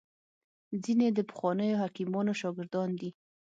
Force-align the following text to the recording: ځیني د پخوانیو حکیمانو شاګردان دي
ځیني 0.83 1.07
د 1.13 1.19
پخوانیو 1.29 1.81
حکیمانو 1.83 2.33
شاګردان 2.41 2.89
دي 2.99 3.09